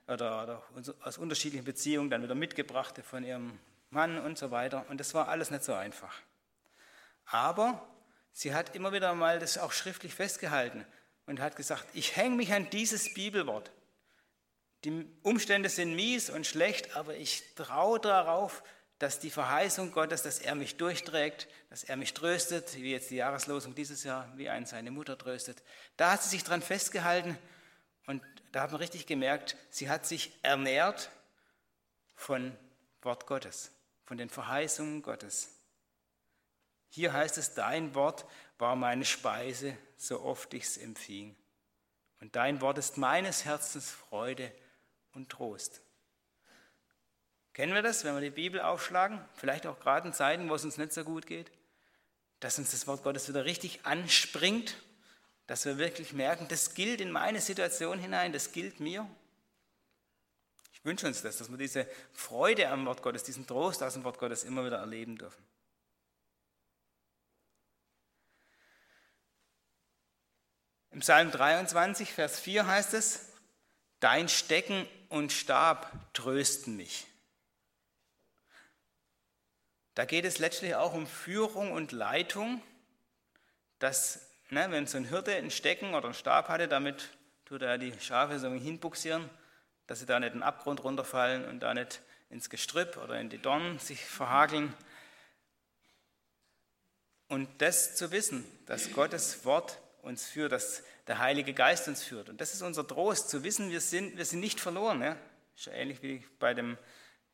[0.08, 0.64] oder, oder
[1.02, 3.58] aus unterschiedlichen Beziehungen, dann wieder mitgebrachte von ihrem
[3.90, 4.86] Mann und so weiter.
[4.90, 6.14] Und das war alles nicht so einfach.
[7.26, 7.88] Aber
[8.34, 10.86] Sie hat immer wieder mal das auch schriftlich festgehalten
[11.28, 13.72] und hat gesagt, ich hänge mich an dieses Bibelwort.
[14.84, 18.64] Die Umstände sind mies und schlecht, aber ich traue darauf,
[19.04, 23.18] dass die Verheißung Gottes, dass er mich durchträgt, dass er mich tröstet, wie jetzt die
[23.18, 25.62] Jahreslosung dieses Jahr, wie einen seine Mutter tröstet.
[25.98, 27.38] Da hat sie sich dran festgehalten
[28.08, 31.12] und da hat man richtig gemerkt, sie hat sich ernährt
[32.16, 32.58] von
[33.02, 33.72] Wort Gottes,
[34.06, 35.50] von den Verheißungen Gottes.
[36.88, 38.26] Hier heißt es, dein Wort
[38.58, 41.36] war meine Speise, so oft ich es empfing.
[42.22, 44.50] Und dein Wort ist meines Herzens Freude
[45.12, 45.82] und Trost.
[47.54, 49.24] Kennen wir das, wenn wir die Bibel aufschlagen?
[49.36, 51.52] Vielleicht auch gerade in Zeiten, wo es uns nicht so gut geht?
[52.40, 54.76] Dass uns das Wort Gottes wieder richtig anspringt,
[55.46, 59.08] dass wir wirklich merken, das gilt in meine Situation hinein, das gilt mir.
[60.74, 64.04] Ich wünsche uns das, dass wir diese Freude am Wort Gottes, diesen Trost aus dem
[64.04, 65.44] Wort Gottes immer wieder erleben dürfen.
[70.92, 73.30] Im Psalm 23, Vers 4 heißt es,
[74.00, 77.08] Dein Stecken und Stab trösten mich.
[79.96, 82.62] Da geht es letztlich auch um Führung und Leitung,
[83.80, 87.10] dass, ne, wenn so ein Hirte einen Stecken oder einen Stab hatte, damit
[87.46, 89.30] tut er die Schafe so hinbuxieren,
[89.86, 93.30] dass sie da nicht in den Abgrund runterfallen und da nicht ins Gestrüpp oder in
[93.30, 94.74] die Dornen sich verhakeln.
[97.28, 102.30] Und das zu wissen, dass Gottes Wort uns führt, dass der Heilige Geist uns führt.
[102.30, 105.02] Und das ist unser Trost, zu wissen, wir sind, wir sind nicht verloren.
[105.02, 105.18] Ja?
[105.56, 106.78] Ist ja ähnlich wie bei dem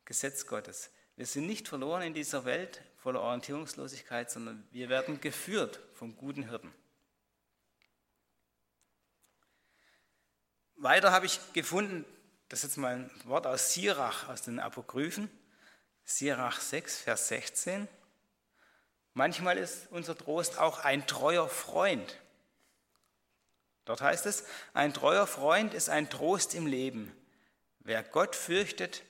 [0.04, 0.90] Gesetz Gottes.
[1.20, 6.48] Wir sind nicht verloren in dieser Welt voller Orientierungslosigkeit, sondern wir werden geführt vom guten
[6.48, 6.72] Hirten.
[10.76, 12.06] Weiter habe ich gefunden,
[12.48, 15.28] das ist jetzt mal ein Wort aus Sirach, aus den Apokryphen,
[16.04, 17.86] Sirach 6, Vers 16.
[19.12, 22.16] Manchmal ist unser Trost auch ein treuer Freund.
[23.84, 27.14] Dort heißt es, ein treuer Freund ist ein Trost im Leben.
[27.80, 29.02] Wer Gott fürchtet,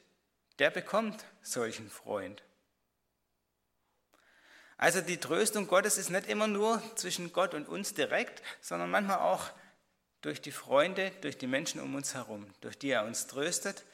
[0.61, 2.43] der bekommt solchen Freund.
[4.77, 9.19] Also die Tröstung Gottes ist nicht immer nur zwischen Gott und uns direkt, sondern manchmal
[9.19, 9.51] auch
[10.21, 13.85] durch die Freunde, durch die Menschen um uns herum, durch die er uns tröstet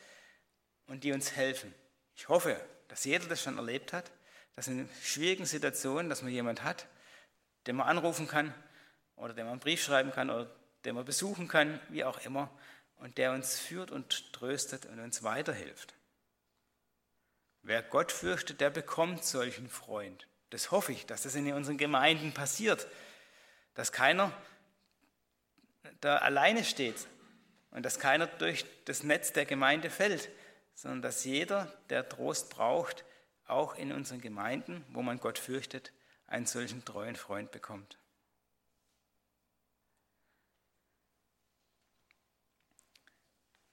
[0.87, 1.73] und die uns helfen.
[2.17, 4.11] Ich hoffe, dass jeder das schon erlebt hat,
[4.57, 6.87] dass in schwierigen Situationen, dass man jemand hat,
[7.67, 8.53] den man anrufen kann
[9.15, 10.51] oder dem man einen Brief schreiben kann oder
[10.85, 12.51] den man besuchen kann, wie auch immer,
[12.97, 15.96] und der uns führt und tröstet und uns weiterhilft.
[17.67, 20.29] Wer Gott fürchtet, der bekommt solchen Freund.
[20.51, 22.87] Das hoffe ich, dass das in unseren Gemeinden passiert,
[23.75, 24.31] dass keiner
[26.01, 27.09] da alleine steht
[27.73, 30.29] und dass keiner durch das Netz der Gemeinde fällt,
[30.75, 33.05] sondern dass jeder, der Trost braucht,
[33.49, 35.93] auch in unseren Gemeinden, wo man Gott fürchtet,
[36.29, 37.99] einen solchen treuen Freund bekommt.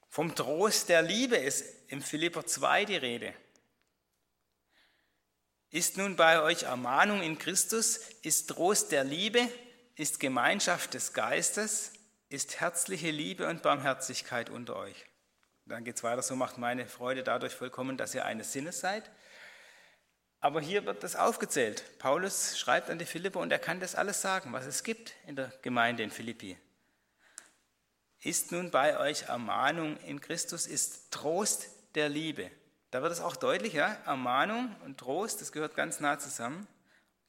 [0.10, 3.36] Vom Trost der Liebe ist im Philipper 2 die Rede.
[5.74, 9.50] Ist nun bei euch Ermahnung in Christus, ist Trost der Liebe,
[9.96, 11.94] ist Gemeinschaft des Geistes,
[12.30, 15.04] ist herzliche Liebe und Barmherzigkeit unter euch.
[15.66, 19.10] Dann geht es weiter, so macht meine Freude dadurch vollkommen, dass ihr eines Sinnes seid.
[20.42, 21.84] Aber hier wird das aufgezählt.
[21.98, 25.36] Paulus schreibt an die Philipper und er kann das alles sagen, was es gibt in
[25.36, 26.56] der Gemeinde in Philippi.
[28.22, 32.52] Ist nun bei euch Ermahnung in Christus, ist Trost der Liebe.
[32.94, 33.98] Da wird es auch deutlich, ja?
[34.06, 36.68] Ermahnung und Trost, das gehört ganz nah zusammen.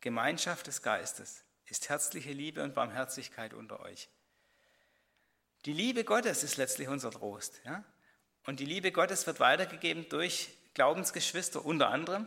[0.03, 4.11] Gemeinschaft des Geistes ist herzliche Liebe und Barmherzigkeit unter euch.
[5.64, 7.62] Die Liebe Gottes ist letztlich unser Trost.
[7.64, 7.83] Ja?
[8.44, 12.27] Und die Liebe Gottes wird weitergegeben durch Glaubensgeschwister unter anderem.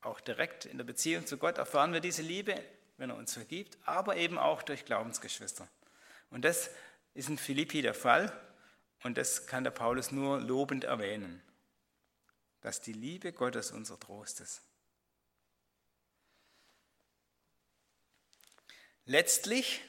[0.00, 2.54] Auch direkt in der Beziehung zu Gott erfahren wir diese Liebe,
[2.96, 5.68] wenn er uns vergibt, aber eben auch durch Glaubensgeschwister.
[6.30, 6.70] Und das
[7.12, 8.32] ist in Philippi der Fall
[9.02, 11.42] und das kann der Paulus nur lobend erwähnen,
[12.60, 14.62] dass die Liebe Gottes unser Trost ist.
[19.06, 19.80] Letztlich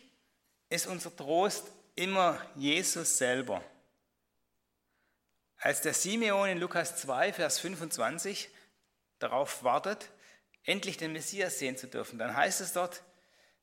[0.69, 3.63] ist unser Trost immer Jesus selber.
[5.57, 8.49] Als der Simeon in Lukas 2, Vers 25
[9.19, 10.09] darauf wartet,
[10.63, 13.03] endlich den Messias sehen zu dürfen, dann heißt es dort,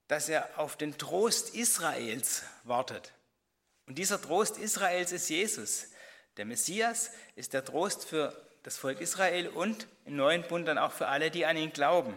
[0.07, 3.12] dass er auf den Trost Israels wartet.
[3.87, 5.88] Und dieser Trost Israels ist Jesus.
[6.37, 10.92] Der Messias ist der Trost für das Volk Israel und im neuen Bund dann auch
[10.92, 12.14] für alle, die an ihn glauben.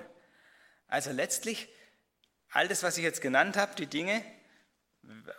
[0.88, 1.69] Also letztlich,
[2.49, 4.23] all das, was ich jetzt genannt habe, die Dinge,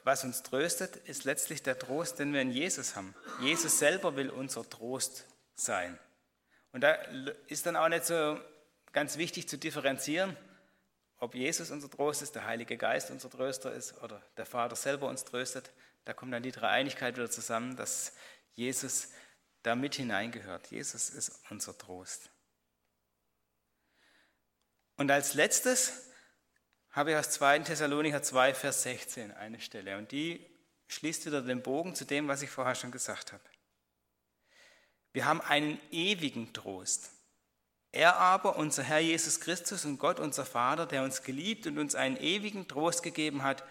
[0.04, 3.14] was uns tröstet, ist letztlich der Trost, den wir in Jesus haben.
[3.40, 5.98] Jesus selber will unser Trost sein.
[6.72, 6.92] Und da
[7.46, 8.38] ist dann auch nicht so
[8.92, 10.36] ganz wichtig zu differenzieren,
[11.18, 15.08] ob Jesus unser Trost ist, der Heilige Geist unser Tröster ist oder der Vater selber
[15.08, 15.70] uns tröstet.
[16.04, 18.12] Da kommt dann die Dreieinigkeit wieder zusammen, dass
[18.54, 19.10] Jesus
[19.62, 20.70] da mit hineingehört.
[20.70, 22.30] Jesus ist unser Trost.
[24.96, 26.08] Und als letztes
[26.90, 27.60] habe ich aus 2.
[27.60, 29.96] Thessalonicher 2, Vers 16 eine Stelle.
[29.96, 30.46] Und die
[30.88, 33.42] schließt wieder den Bogen zu dem, was ich vorher schon gesagt habe.
[35.12, 37.10] Wir haben einen ewigen Trost.
[37.92, 41.94] Er aber, unser Herr Jesus Christus und Gott, unser Vater, der uns geliebt und uns
[41.94, 43.64] einen ewigen Trost gegeben hat,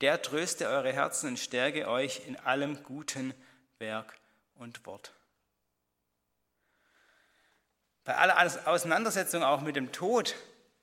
[0.00, 3.34] der tröste eure Herzen und stärke euch in allem guten
[3.78, 4.18] Werk
[4.54, 5.12] und Wort.
[8.08, 10.34] Bei aller Auseinandersetzung auch mit dem Tod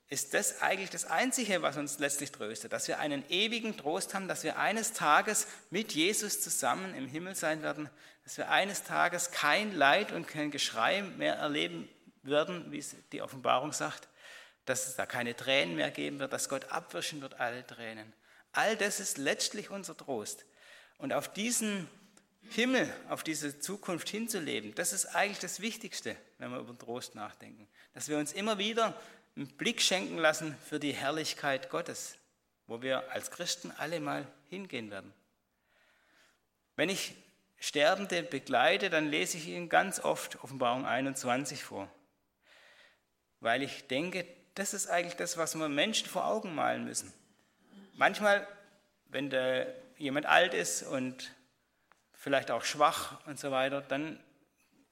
[0.08, 4.28] ist das eigentlich das Einzige, was uns letztlich tröstet, dass wir einen ewigen Trost haben,
[4.28, 7.90] dass wir eines Tages mit Jesus zusammen im Himmel sein werden,
[8.22, 11.88] dass wir eines Tages kein Leid und kein Geschrei mehr erleben
[12.22, 14.06] werden, wie es die Offenbarung sagt,
[14.64, 18.12] dass es da keine Tränen mehr geben wird, dass Gott abwischen wird alle Tränen.
[18.52, 20.46] All das ist letztlich unser Trost.
[20.98, 21.90] Und auf diesen
[22.50, 27.68] Himmel, auf diese Zukunft hinzuleben, das ist eigentlich das Wichtigste, wenn wir über Trost nachdenken.
[27.94, 28.98] Dass wir uns immer wieder
[29.36, 32.16] einen Blick schenken lassen für die Herrlichkeit Gottes,
[32.66, 35.12] wo wir als Christen alle mal hingehen werden.
[36.76, 37.14] Wenn ich
[37.58, 41.90] Sterbende begleite, dann lese ich ihnen ganz oft Offenbarung 21 vor,
[43.40, 47.12] weil ich denke, das ist eigentlich das, was wir Menschen vor Augen malen müssen.
[47.94, 48.46] Manchmal,
[49.08, 51.34] wenn der, jemand alt ist und
[52.26, 54.18] vielleicht auch schwach und so weiter, dann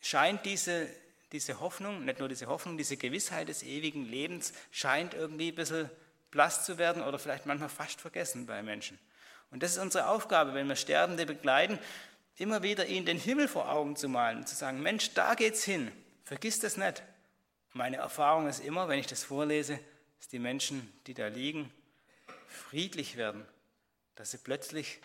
[0.01, 0.88] scheint diese,
[1.33, 5.90] diese Hoffnung, nicht nur diese Hoffnung, diese Gewissheit des ewigen Lebens scheint irgendwie ein bisschen
[6.31, 9.01] blass zu werden oder vielleicht manchmal fast vergessen bei Menschen.
[9.51, 11.81] Und das ist unsere Aufgabe, wenn wir Sterbende begleiten,
[12.37, 15.64] immer wieder ihnen den Himmel vor Augen zu malen und zu sagen, Mensch, da geht's
[15.64, 15.90] hin,
[16.23, 17.03] vergiss das nicht.
[17.73, 19.81] Meine Erfahrung ist immer, wenn ich das vorlese,
[20.20, 21.73] dass die Menschen, die da liegen,
[22.47, 23.44] friedlich werden,
[24.14, 25.01] dass sie plötzlich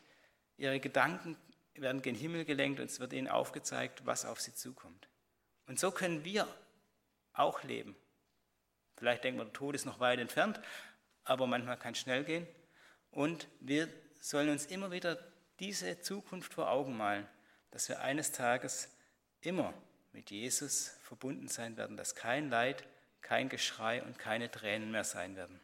[0.57, 1.35] ihre Gedanken
[1.75, 5.07] werden gen Himmel gelenkt und es wird ihnen aufgezeigt, was auf sie zukommt.
[5.67, 6.47] Und so können wir
[7.33, 7.95] auch leben.
[8.97, 10.59] Vielleicht denkt man, der Tod ist noch weit entfernt,
[11.23, 12.47] aber manchmal kann es schnell gehen.
[13.11, 13.87] Und wir
[14.19, 15.17] sollen uns immer wieder
[15.59, 17.27] diese Zukunft vor Augen malen,
[17.71, 18.89] dass wir eines Tages
[19.41, 19.73] immer
[20.11, 22.83] mit Jesus verbunden sein werden, dass kein Leid,
[23.21, 25.59] kein Geschrei und keine Tränen mehr sein werden.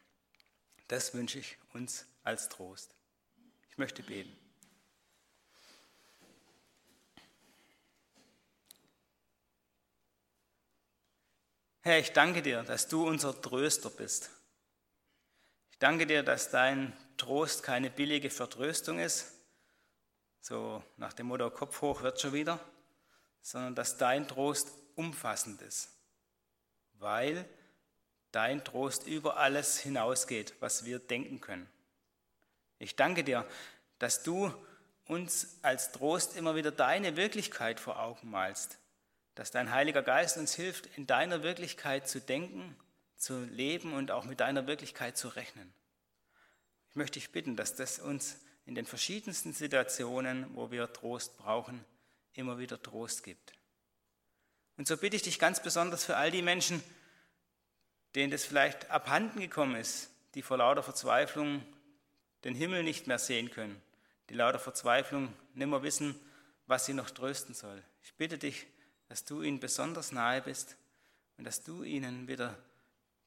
[0.87, 2.95] Das wünsche ich uns als Trost.
[3.69, 4.44] Ich möchte beten.
[11.85, 14.31] Herr, ich danke dir, dass du unser Tröster bist.
[15.69, 19.31] Ich danke dir, dass dein Trost keine billige Vertröstung ist,
[20.41, 22.59] so nach dem Motto Kopf hoch wird schon wieder,
[23.43, 25.89] sondern dass dein Trost umfassend ist,
[26.93, 27.47] weil
[28.31, 31.69] dein Trost über alles hinausgeht, was wir denken können.
[32.79, 33.47] Ich danke dir,
[33.99, 34.51] dass du
[35.05, 38.79] uns als Trost immer wieder deine Wirklichkeit vor Augen malst,
[39.35, 42.75] dass dein Heiliger Geist uns hilft, in deiner Wirklichkeit zu denken,
[43.17, 45.73] zu leben und auch mit deiner Wirklichkeit zu rechnen.
[46.89, 51.83] Ich möchte dich bitten, dass das uns in den verschiedensten Situationen, wo wir Trost brauchen,
[52.33, 53.53] immer wieder Trost gibt.
[54.77, 56.81] Und so bitte ich dich ganz besonders für all die Menschen,
[58.15, 61.65] denen das vielleicht abhanden gekommen ist, die vor lauter Verzweiflung
[62.43, 63.81] den Himmel nicht mehr sehen können,
[64.29, 66.19] die lauter Verzweiflung nicht mehr wissen,
[66.67, 67.81] was sie noch trösten soll.
[68.03, 68.65] Ich bitte dich,
[69.07, 70.75] dass du ihnen besonders nahe bist
[71.37, 72.57] und dass du ihnen wieder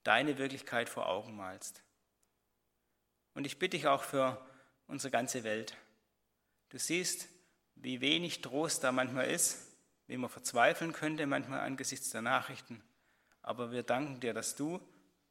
[0.02, 1.82] deine Wirklichkeit vor Augen malst.
[3.34, 4.44] Und ich bitte dich auch für
[4.86, 5.76] unsere ganze Welt.
[6.70, 7.28] Du siehst,
[7.76, 9.68] wie wenig Trost da manchmal ist,
[10.06, 12.82] wie man verzweifeln könnte manchmal angesichts der Nachrichten.
[13.42, 14.80] Aber wir danken dir, dass du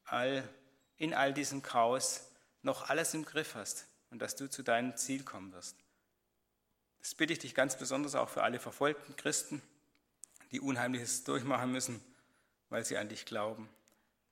[0.06, 0.48] all,
[0.96, 2.30] in all diesem Chaos
[2.62, 5.76] noch alles im Griff hast und dass du zu deinem Ziel kommen wirst.
[7.00, 9.62] Das bitte ich dich ganz besonders auch für alle verfolgten Christen,
[10.52, 12.02] die Unheimliches durchmachen müssen,
[12.70, 13.70] weil sie an dich glauben.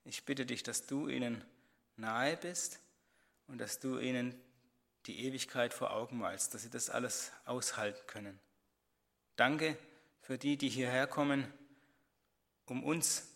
[0.03, 1.43] Ich bitte dich, dass du ihnen
[1.97, 2.79] nahe bist
[3.47, 4.39] und dass du ihnen
[5.05, 8.39] die Ewigkeit vor Augen malst, dass sie das alles aushalten können.
[9.35, 9.77] Danke
[10.21, 11.51] für die, die hierher kommen,
[12.65, 13.27] um uns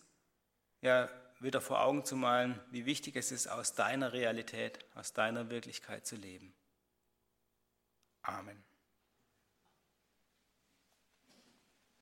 [0.80, 1.08] ja
[1.38, 6.06] wieder vor Augen zu malen, wie wichtig es ist, aus deiner Realität, aus deiner Wirklichkeit
[6.06, 6.54] zu leben.
[8.22, 8.69] Amen.